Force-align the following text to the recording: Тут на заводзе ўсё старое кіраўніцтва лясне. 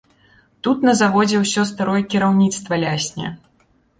Тут 0.67 0.77
на 0.87 0.93
заводзе 1.01 1.37
ўсё 1.43 1.65
старое 1.71 2.01
кіраўніцтва 2.13 2.81
лясне. 2.87 3.27